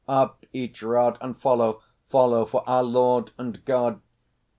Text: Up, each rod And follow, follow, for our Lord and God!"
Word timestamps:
Up, 0.09 0.47
each 0.51 0.81
rod 0.81 1.19
And 1.21 1.37
follow, 1.39 1.83
follow, 2.09 2.43
for 2.47 2.67
our 2.67 2.81
Lord 2.81 3.33
and 3.37 3.63
God!" 3.65 4.01